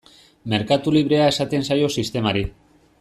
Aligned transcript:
Merkatu 0.53 0.93
librea 0.95 1.27
esaten 1.33 1.67
zaio 1.69 1.91
sistemari. 2.01 2.45